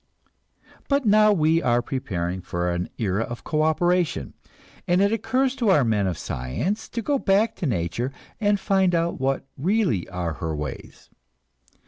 [0.89, 4.33] But now we are preparing for an era of cooperation,
[4.87, 8.95] and it occurs to our men of science to go back to nature and find
[8.95, 11.11] out what really are her ways.